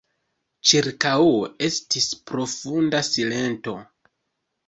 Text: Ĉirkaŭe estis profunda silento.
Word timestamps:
Ĉirkaŭe 0.69 1.35
estis 1.67 2.07
profunda 2.31 3.01
silento. 3.09 3.77